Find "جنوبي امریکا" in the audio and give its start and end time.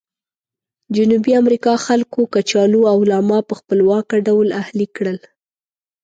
0.95-1.73